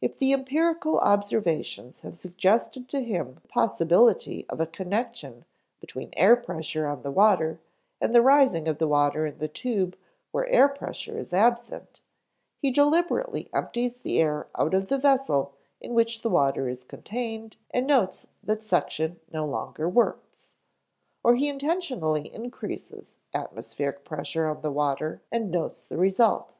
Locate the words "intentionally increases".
21.50-23.18